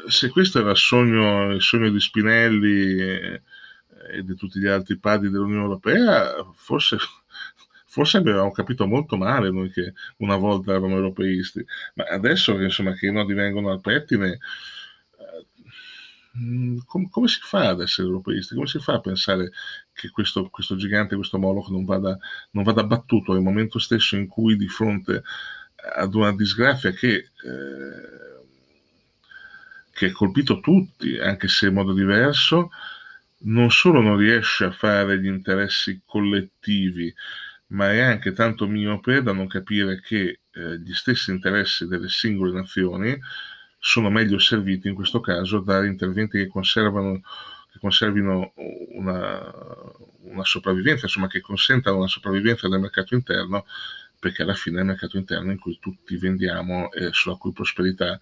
Se 0.08 0.30
questo 0.30 0.60
era 0.60 0.70
il 0.70 0.76
sogno, 0.76 1.52
il 1.52 1.62
sogno 1.62 1.90
di 1.90 2.00
Spinelli 2.00 3.00
e, 3.00 3.42
e 4.10 4.25
di 4.25 4.34
tutti 4.34 4.58
gli 4.58 4.66
altri 4.66 4.96
padri 4.96 5.30
dell'Unione 5.30 5.62
Europea, 5.62 6.34
forse 6.54 6.96
forse 7.88 8.18
avevamo 8.18 8.52
capito 8.52 8.87
molto 8.87 9.16
male 9.16 9.50
noi 9.50 9.71
che 9.71 9.95
una 10.18 10.37
volta 10.37 10.71
eravamo 10.71 10.97
europeisti, 10.97 11.64
ma 11.95 12.04
adesso 12.04 12.61
insomma, 12.61 12.95
che 12.95 13.07
i 13.07 13.12
nodi 13.12 13.33
vengono 13.33 13.71
al 13.71 13.80
pettine, 13.80 14.38
eh, 15.18 16.83
com- 16.87 17.09
come 17.09 17.28
si 17.28 17.40
fa 17.42 17.68
ad 17.71 17.80
essere 17.80 18.07
europeisti? 18.09 18.54
Come 18.54 18.66
si 18.66 18.78
fa 18.78 18.95
a 18.95 19.00
pensare 19.00 19.50
che 19.92 20.11
questo, 20.11 20.49
questo 20.50 20.76
gigante, 20.76 21.16
questo 21.16 21.38
Moloch 21.38 21.71
non 21.71 21.85
vada, 21.85 22.16
non 22.52 22.64
vada 22.64 22.85
battuto 22.85 23.33
nel 23.33 23.42
momento 23.42 23.78
stesso 23.78 24.16
in 24.16 24.28
cui 24.28 24.57
di 24.57 24.68
fronte 24.68 25.23
ad 25.97 26.14
una 26.14 26.35
disgrazia 26.35 26.92
che... 26.92 27.30
Eh, 27.45 28.26
che 29.99 30.07
ha 30.07 30.12
colpito 30.12 30.61
tutti, 30.61 31.18
anche 31.18 31.49
se 31.49 31.66
in 31.66 31.75
modo 31.75 31.92
diverso, 31.92 32.71
non 33.40 33.68
solo 33.73 34.00
non 34.00 34.16
riesce 34.16 34.64
a 34.64 34.71
fare 34.71 35.21
gli 35.21 35.26
interessi 35.26 36.02
collettivi, 36.07 37.12
ma 37.68 37.92
è 37.92 38.00
anche 38.00 38.32
tanto 38.32 38.66
miope 38.66 39.22
da 39.22 39.32
non 39.32 39.46
capire 39.46 40.00
che 40.00 40.40
eh, 40.50 40.78
gli 40.78 40.92
stessi 40.92 41.30
interessi 41.30 41.87
delle 41.87 42.08
singole 42.08 42.52
nazioni 42.52 43.18
sono 43.78 44.10
meglio 44.10 44.38
serviti 44.38 44.88
in 44.88 44.94
questo 44.94 45.20
caso 45.20 45.60
da 45.60 45.84
interventi 45.84 46.38
che 46.38 46.50
che 47.70 47.78
conservino 47.78 48.52
una, 48.92 49.52
una 50.22 50.44
sopravvivenza, 50.44 51.06
insomma 51.06 51.28
che 51.28 51.40
consentano 51.40 51.98
una 51.98 52.08
sopravvivenza 52.08 52.68
del 52.68 52.80
mercato 52.80 53.14
interno, 53.14 53.66
perché 54.18 54.42
alla 54.42 54.54
fine 54.54 54.78
è 54.78 54.80
il 54.80 54.87
mercato 54.87 55.16
interno 55.16 55.52
in 55.52 55.58
cui 55.58 55.78
tutti 55.78 56.16
vendiamo 56.16 56.90
e 56.90 57.10
sulla 57.12 57.37
cui 57.37 57.52
prosperità 57.52 58.18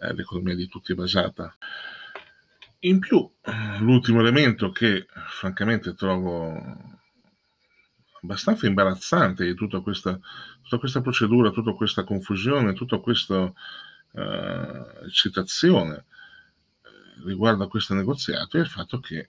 eh, 0.00 0.12
l'economia 0.14 0.54
di 0.54 0.68
tutti 0.68 0.92
è 0.92 0.94
basata. 0.94 1.56
In 2.80 2.98
più, 2.98 3.28
l'ultimo 3.80 4.20
elemento 4.20 4.70
che 4.70 5.06
francamente 5.28 5.94
trovo 5.94 6.97
abbastanza 8.22 8.66
imbarazzante 8.66 9.44
di 9.44 9.54
tutta 9.54 9.80
questa, 9.80 10.18
tutta 10.62 10.78
questa 10.78 11.00
procedura, 11.00 11.50
tutta 11.50 11.72
questa 11.72 12.04
confusione, 12.04 12.72
tutta 12.72 12.98
questa 12.98 13.40
uh, 13.40 15.04
eccitazione 15.04 16.04
eh, 16.82 17.24
riguardo 17.24 17.64
a 17.64 17.68
questo 17.68 17.94
negoziato 17.94 18.56
è 18.56 18.60
il 18.60 18.66
fatto 18.66 18.98
che 19.00 19.18
eh, 19.18 19.28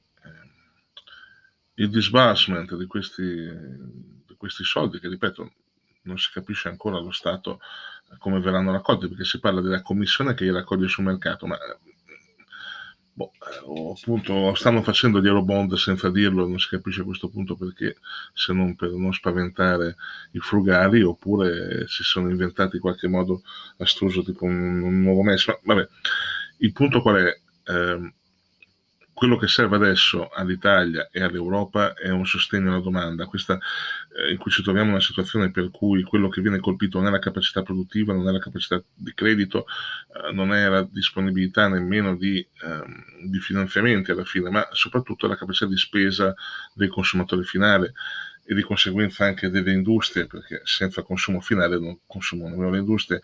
il 1.75 1.89
disbursement 1.89 2.75
di 2.75 2.85
questi, 2.85 3.23
di 3.23 4.35
questi 4.35 4.63
soldi, 4.63 4.99
che 4.99 5.07
ripeto 5.07 5.53
non 6.03 6.17
si 6.17 6.31
capisce 6.31 6.69
ancora 6.69 6.97
allo 6.97 7.11
Stato 7.11 7.59
come 8.17 8.39
verranno 8.39 8.71
raccolti, 8.71 9.07
perché 9.07 9.23
si 9.23 9.39
parla 9.39 9.61
della 9.61 9.81
commissione 9.83 10.33
che 10.33 10.43
li 10.43 10.51
raccoglie 10.51 10.87
sul 10.87 11.03
mercato, 11.03 11.45
ma 11.45 11.57
boh, 13.19 13.31
eh, 13.33 13.99
appunto 13.99 14.53
stanno 14.55 14.81
facendo 14.81 15.19
gli 15.19 15.27
Eurobond 15.27 15.73
senza 15.73 16.09
dirlo, 16.09 16.47
non 16.47 16.57
si 16.57 16.69
capisce 16.69 17.01
a 17.01 17.03
questo 17.03 17.27
punto 17.27 17.55
perché, 17.55 17.97
se 18.33 18.53
non 18.53 18.75
per 18.75 18.91
non 18.91 19.11
spaventare 19.11 19.97
i 20.31 20.39
frugali, 20.39 21.01
oppure 21.01 21.85
si 21.87 22.03
sono 22.03 22.29
inventati 22.29 22.77
in 22.77 22.81
qualche 22.81 23.09
modo 23.09 23.41
astruso 23.77 24.23
tipo 24.23 24.45
un, 24.45 24.81
un 24.81 25.01
nuovo 25.01 25.23
MES. 25.23 25.47
Ma 25.47 25.73
vabbè, 25.73 25.87
il 26.59 26.71
punto 26.71 27.01
qual 27.01 27.15
è? 27.17 27.41
Eh, 27.71 28.13
quello 29.19 29.35
che 29.35 29.49
serve 29.49 29.75
adesso 29.75 30.29
all'Italia 30.29 31.09
e 31.11 31.21
all'Europa 31.21 31.93
è 31.93 32.07
un 32.09 32.25
sostegno 32.25 32.69
alla 32.69 32.79
domanda, 32.79 33.25
questa, 33.25 33.59
eh, 34.15 34.31
in 34.31 34.37
cui 34.37 34.49
ci 34.49 34.63
troviamo 34.63 34.87
in 34.87 34.93
una 34.93 35.03
situazione 35.03 35.51
per 35.51 35.71
cui 35.71 36.03
quello 36.03 36.29
che 36.29 36.39
viene 36.39 36.61
colpito 36.61 36.99
non 36.99 37.09
è 37.09 37.11
la 37.11 37.19
capacità 37.19 37.61
produttiva, 37.61 38.13
non 38.13 38.29
è 38.29 38.31
la 38.31 38.39
capacità 38.39 38.81
di 38.93 39.13
credito, 39.13 39.65
eh, 40.15 40.31
non 40.31 40.53
è 40.53 40.69
la 40.69 40.87
disponibilità 40.89 41.67
nemmeno 41.67 42.15
di, 42.15 42.47
ehm, 42.61 43.29
di, 43.29 43.39
finanziamenti 43.39 44.11
alla 44.11 44.23
fine, 44.23 44.49
ma 44.51 44.65
soprattutto 44.71 45.27
la 45.27 45.35
capacità 45.35 45.65
di 45.65 45.77
spesa 45.77 46.33
del 46.73 46.87
consumatore 46.87 47.43
finale 47.43 47.91
e 48.45 48.55
di 48.55 48.61
conseguenza 48.61 49.25
anche 49.25 49.49
delle 49.49 49.73
industrie, 49.73 50.27
perché 50.27 50.61
senza 50.63 51.01
consumo 51.01 51.41
finale 51.41 51.77
non 51.77 51.99
consumano 52.07 52.51
nemmeno 52.51 52.71
le 52.71 52.77
industrie. 52.77 53.19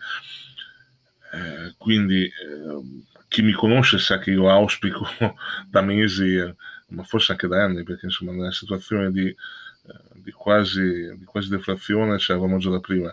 Eh, 1.32 1.74
quindi 1.78 2.24
eh, 2.24 3.14
chi 3.28 3.42
mi 3.42 3.52
conosce 3.52 3.98
sa 3.98 4.18
che 4.18 4.30
io 4.30 4.48
auspico 4.48 5.06
da 5.68 5.82
mesi, 5.82 6.36
ma 6.88 7.02
forse 7.02 7.32
anche 7.32 7.48
da 7.48 7.62
anni, 7.62 7.82
perché 7.82 8.06
insomma 8.06 8.32
nella 8.32 8.52
situazione 8.52 9.10
di, 9.10 9.26
eh, 9.28 9.34
di, 10.14 10.30
quasi, 10.30 11.16
di 11.16 11.24
quasi 11.24 11.48
deflazione 11.48 12.16
c'eravamo 12.16 12.58
già 12.58 12.70
da 12.70 12.80
prima. 12.80 13.12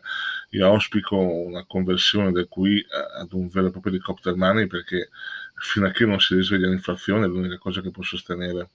Io 0.50 0.65
auspico 0.67 1.17
una 1.17 1.65
conversione 1.65 2.32
del 2.32 2.48
QI 2.48 2.86
ad 3.17 3.34
un 3.34 3.48
vero 3.48 3.67
e 3.67 3.72
proprio 3.72 3.93
helicopter 3.93 4.36
money 4.36 4.67
perché 4.67 5.10
fino 5.55 5.88
a 5.88 5.91
che 5.91 6.05
non 6.05 6.20
si 6.20 6.36
risveglia 6.36 6.67
l'inflazione 6.67 7.25
è 7.25 7.27
l'unica 7.27 7.58
cosa 7.58 7.82
che 7.82 7.91
può 7.91 8.03
sostenere, 8.03 8.70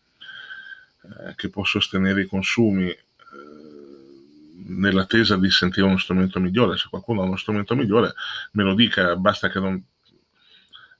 eh, 1.03 1.35
che 1.37 1.49
può 1.51 1.65
sostenere 1.65 2.23
i 2.23 2.27
consumi 2.27 2.89
eh, 2.89 2.99
nell'attesa 4.67 5.37
di 5.37 5.51
sentire 5.51 5.87
uno 5.87 5.99
strumento 5.99 6.41
migliore. 6.41 6.77
Se 6.77 6.89
qualcuno 6.91 7.23
ha 7.23 7.25
uno 7.25 7.37
strumento 7.37 7.77
migliore 7.77 8.13
me 8.53 8.65
lo 8.65 8.75
dica, 8.75 9.15
basta 9.17 9.49
che 9.49 9.61
non 9.61 9.83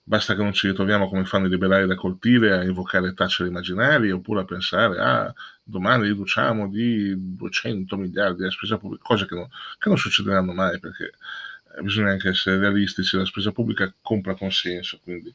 Basta 0.09 0.35
che 0.35 0.43
non 0.43 0.55
ci 0.55 0.69
ritroviamo 0.69 1.07
come 1.07 1.27
fanno 1.27 1.49
i 1.49 1.51
liberali 1.51 1.87
da 1.87 1.95
colpire 1.95 2.55
a 2.55 2.65
invocare 2.65 3.13
tacce 3.13 3.45
immaginari 3.45 4.11
oppure 4.11 4.41
a 4.41 4.45
pensare 4.47 4.99
ah, 4.99 5.35
domani 5.63 6.05
riduciamo 6.05 6.67
di 6.71 7.13
200 7.37 7.95
miliardi 7.99 8.43
la 8.43 8.51
spesa 8.51 8.79
pubblica, 8.79 9.03
cose 9.05 9.27
che 9.27 9.35
non, 9.35 9.47
che 9.79 9.89
non 9.91 9.99
succederanno 9.99 10.55
mai 10.55 10.81
perché 10.81 11.13
eh, 11.77 11.83
bisogna 11.83 12.13
anche 12.13 12.31
essere 12.31 12.57
realistici, 12.57 13.19
la 13.19 13.27
spesa 13.27 13.53
pubblica 13.53 13.93
compra 14.01 14.35
consenso, 14.35 14.99
quindi 15.03 15.31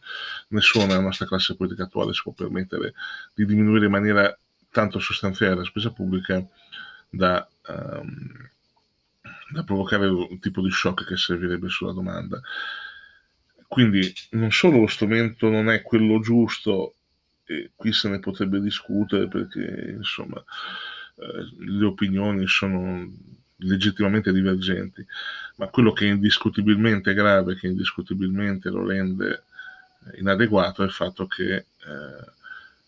nessuno 0.47 0.87
nella 0.87 1.01
nostra 1.01 1.27
classe 1.27 1.55
politica 1.55 1.83
attuale 1.83 2.13
si 2.13 2.23
può 2.23 2.31
permettere 2.31 2.95
di 3.35 3.45
diminuire 3.45 3.85
in 3.85 3.91
maniera 3.91 4.35
tanto 4.71 4.97
sostanziale 4.97 5.53
la 5.53 5.65
spesa 5.65 5.91
pubblica 5.91 6.43
da, 7.11 7.47
um, 7.67 8.49
da 9.51 9.63
provocare 9.63 10.07
un 10.07 10.39
tipo 10.39 10.63
di 10.63 10.71
shock 10.71 11.05
che 11.05 11.15
servirebbe 11.15 11.69
sulla 11.69 11.93
domanda. 11.93 12.41
Quindi 13.73 14.13
non 14.33 14.51
solo 14.51 14.81
lo 14.81 14.85
strumento 14.85 15.49
non 15.49 15.67
è 15.67 15.81
quello 15.81 16.19
giusto, 16.19 16.93
e 17.43 17.71
qui 17.75 17.91
se 17.91 18.07
ne 18.07 18.19
potrebbe 18.19 18.61
discutere 18.61 19.27
perché 19.27 19.95
insomma 19.97 20.37
eh, 21.15 21.65
le 21.65 21.83
opinioni 21.83 22.45
sono 22.45 23.11
legittimamente 23.55 24.31
divergenti, 24.31 25.03
ma 25.55 25.69
quello 25.69 25.91
che 25.91 26.05
è 26.05 26.11
indiscutibilmente 26.11 27.15
grave, 27.15 27.55
che 27.55 27.65
indiscutibilmente 27.65 28.69
lo 28.69 28.85
rende 28.85 29.41
inadeguato 30.17 30.83
è 30.83 30.85
il 30.85 30.91
fatto 30.91 31.25
che 31.25 31.55
eh, 31.55 31.65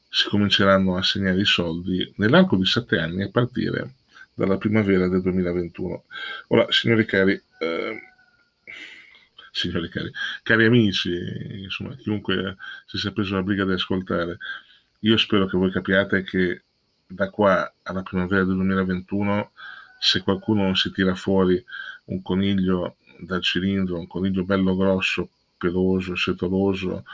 si 0.07 0.29
cominceranno 0.29 0.95
a 0.95 0.99
assegnare 0.99 1.41
i 1.41 1.45
soldi 1.45 2.13
nell'arco 2.17 2.57
di 2.57 2.65
sette 2.67 2.99
anni 2.99 3.23
a 3.23 3.29
partire 3.31 3.93
dalla 4.35 4.57
primavera 4.57 5.07
del 5.07 5.23
2021. 5.23 6.03
Ora, 6.49 6.67
signori 6.69 7.05
cari, 7.05 7.41
eh, 7.57 7.99
signori 9.55 9.87
cari, 9.89 10.11
cari 10.43 10.65
amici, 10.65 11.17
insomma, 11.63 11.95
chiunque 11.95 12.57
si 12.85 12.97
sia 12.97 13.11
preso 13.11 13.35
la 13.35 13.43
briga 13.43 13.65
di 13.65 13.71
ascoltare, 13.71 14.37
io 14.99 15.17
spero 15.17 15.45
che 15.45 15.57
voi 15.57 15.71
capiate 15.71 16.23
che 16.23 16.63
da 17.07 17.29
qua 17.29 17.73
alla 17.83 18.01
primavera 18.01 18.43
del 18.43 18.55
2021, 18.55 19.51
se 19.99 20.21
qualcuno 20.21 20.63
non 20.63 20.75
si 20.75 20.91
tira 20.91 21.15
fuori 21.15 21.63
un 22.05 22.21
coniglio 22.21 22.97
dal 23.19 23.41
cilindro, 23.41 23.97
un 23.97 24.07
coniglio 24.07 24.43
bello 24.43 24.75
grosso, 24.75 25.29
peloso, 25.57 26.15
setoloso 26.15 27.05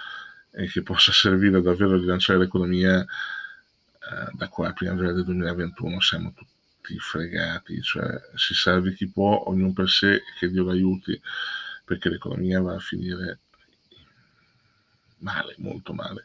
e 0.51 0.67
che 0.67 0.81
possa 0.81 1.11
servire 1.13 1.61
davvero 1.61 1.93
a 1.93 1.97
rilanciare 1.97 2.39
l'economia, 2.39 3.01
eh, 3.01 4.31
da 4.33 4.47
qua 4.47 4.69
a 4.69 4.73
primavera 4.73 5.11
del 5.11 5.25
2021 5.25 5.99
siamo 5.99 6.33
tutti 6.33 6.97
fregati, 6.97 7.81
cioè 7.81 8.19
si 8.35 8.53
salvi 8.53 8.93
chi 8.93 9.07
può, 9.07 9.43
ognuno 9.47 9.73
per 9.73 9.89
sé 9.89 10.21
che 10.39 10.49
Dio 10.49 10.63
l'aiuti, 10.63 11.19
perché 11.91 12.07
l'economia 12.07 12.61
va 12.61 12.75
a 12.75 12.79
finire 12.79 13.39
male, 15.17 15.55
molto 15.57 15.91
male. 15.91 16.23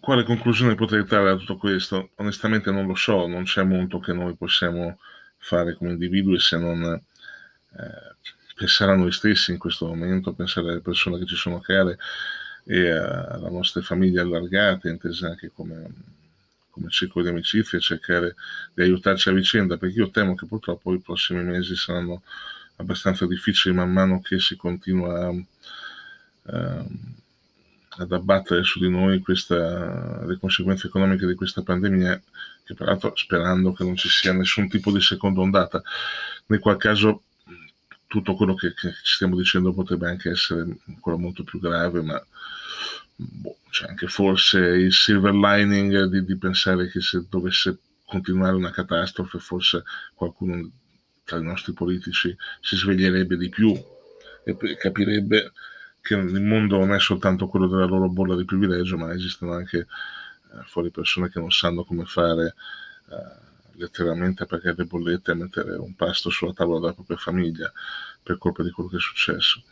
Quale 0.00 0.24
conclusione 0.24 0.74
potrei 0.76 1.04
trarre 1.04 1.32
da 1.32 1.36
tutto 1.36 1.58
questo? 1.58 2.12
Onestamente 2.16 2.70
non 2.70 2.86
lo 2.86 2.94
so, 2.94 3.26
non 3.26 3.44
c'è 3.44 3.62
molto 3.64 3.98
che 3.98 4.14
noi 4.14 4.34
possiamo 4.34 4.98
fare 5.36 5.74
come 5.74 5.90
individui 5.90 6.40
se 6.40 6.56
non 6.56 6.82
eh, 6.82 8.16
pensare 8.54 8.92
a 8.92 8.96
noi 8.96 9.12
stessi 9.12 9.50
in 9.50 9.58
questo 9.58 9.86
momento, 9.86 10.32
pensare 10.32 10.70
alle 10.70 10.80
persone 10.80 11.18
che 11.18 11.26
ci 11.26 11.36
sono 11.36 11.60
care 11.60 11.98
e 12.64 12.90
alle 12.90 13.50
nostre 13.50 13.82
famiglie 13.82 14.20
allargate, 14.20 14.88
intese 14.88 15.26
anche 15.26 15.50
come, 15.50 15.90
come 16.78 16.90
circolo 16.90 17.24
di 17.24 17.30
amicizia, 17.30 17.78
cercare 17.78 18.34
di 18.72 18.82
aiutarci 18.82 19.28
a 19.28 19.32
vicenda, 19.32 19.76
perché 19.76 19.98
io 19.98 20.10
temo 20.10 20.34
che 20.34 20.46
purtroppo 20.46 20.94
i 20.94 21.00
prossimi 21.00 21.42
mesi 21.42 21.76
saranno 21.76 22.22
abbastanza 22.76 23.26
difficili 23.26 23.74
man 23.74 23.92
mano 23.92 24.20
che 24.20 24.38
si 24.38 24.56
continua 24.56 25.26
a, 25.26 25.34
a 26.54 26.86
ad 27.98 28.12
abbattere 28.12 28.62
su 28.62 28.78
di 28.78 28.88
noi 28.88 29.20
questa, 29.20 30.24
le 30.24 30.38
conseguenze 30.38 30.86
economiche 30.86 31.26
di 31.26 31.34
questa 31.34 31.62
pandemia, 31.62 32.20
che 32.64 32.74
peraltro 32.74 33.12
sperando 33.16 33.72
che 33.72 33.84
non 33.84 33.96
ci 33.96 34.08
sia 34.08 34.32
nessun 34.32 34.68
tipo 34.68 34.92
di 34.92 35.00
seconda 35.00 35.40
ondata, 35.40 35.82
nel 36.46 36.60
qual 36.60 36.76
caso 36.76 37.22
tutto 38.06 38.34
quello 38.36 38.54
che, 38.54 38.72
che 38.74 38.92
ci 39.02 39.14
stiamo 39.14 39.36
dicendo 39.36 39.72
potrebbe 39.72 40.08
anche 40.08 40.30
essere 40.30 40.64
ancora 40.86 41.16
molto 41.16 41.42
più 41.44 41.58
grave, 41.58 42.00
ma 42.02 42.24
boh, 43.18 43.58
c'è 43.70 43.88
anche 43.88 44.06
forse 44.06 44.58
il 44.58 44.92
silver 44.92 45.34
lining 45.34 46.04
di, 46.04 46.24
di 46.24 46.36
pensare 46.36 46.88
che 46.88 47.00
se 47.00 47.24
dovesse 47.28 47.78
continuare 48.06 48.54
una 48.54 48.70
catastrofe, 48.70 49.38
forse 49.38 49.82
qualcuno 50.14 50.70
tra 51.24 51.38
i 51.38 51.42
nostri 51.42 51.72
politici 51.72 52.34
si 52.60 52.76
sveglierebbe 52.76 53.36
di 53.36 53.48
più 53.50 53.76
e 54.44 54.76
capirebbe 54.76 55.52
che 56.00 56.14
il 56.14 56.40
mondo 56.40 56.78
non 56.78 56.94
è 56.94 57.00
soltanto 57.00 57.48
quello 57.48 57.66
della 57.66 57.84
loro 57.84 58.08
bolla 58.08 58.34
di 58.34 58.46
privilegio, 58.46 58.96
ma 58.96 59.12
esistono 59.12 59.52
anche 59.52 59.78
eh, 59.78 59.86
fuori 60.64 60.90
persone 60.90 61.28
che 61.28 61.38
non 61.38 61.50
sanno 61.50 61.84
come 61.84 62.06
fare 62.06 62.54
eh, 63.10 63.46
letteralmente 63.72 64.44
a 64.44 64.46
pagare 64.46 64.76
le 64.78 64.84
bollette 64.84 65.30
e 65.30 65.34
a 65.34 65.36
mettere 65.36 65.76
un 65.76 65.94
pasto 65.94 66.30
sulla 66.30 66.54
tavola 66.54 66.80
della 66.80 66.94
propria 66.94 67.18
famiglia 67.18 67.70
per 68.22 68.38
colpa 68.38 68.62
di 68.62 68.70
quello 68.70 68.88
che 68.88 68.96
è 68.96 69.00
successo. 69.00 69.62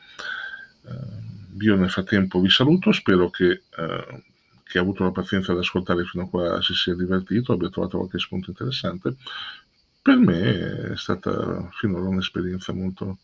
Eh, 0.86 1.64
io 1.64 1.76
nel 1.76 1.90
frattempo 1.90 2.40
vi 2.40 2.50
saluto, 2.50 2.92
spero 2.92 3.30
che 3.30 3.62
eh, 3.76 4.24
chi 4.64 4.78
ha 4.78 4.80
avuto 4.80 5.04
la 5.04 5.12
pazienza 5.12 5.52
di 5.52 5.60
ascoltare 5.60 6.04
fino 6.04 6.24
a 6.24 6.28
qua 6.28 6.62
si 6.62 6.74
sia 6.74 6.94
divertito, 6.94 7.52
abbia 7.52 7.70
trovato 7.70 7.98
qualche 7.98 8.18
spunto 8.18 8.50
interessante. 8.50 9.16
Per 10.02 10.16
me 10.16 10.92
è 10.92 10.96
stata 10.96 11.68
finora 11.72 12.08
un'esperienza 12.08 12.72
molto, 12.72 13.18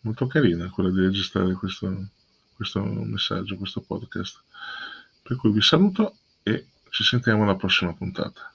molto 0.00 0.26
carina 0.26 0.70
quella 0.70 0.90
di 0.90 1.00
registrare 1.00 1.54
questo, 1.54 2.08
questo 2.54 2.82
messaggio, 2.82 3.56
questo 3.56 3.80
podcast. 3.80 4.42
Per 5.22 5.36
cui 5.36 5.52
vi 5.52 5.62
saluto 5.62 6.16
e 6.42 6.66
ci 6.90 7.04
sentiamo 7.04 7.44
alla 7.44 7.56
prossima 7.56 7.94
puntata. 7.94 8.52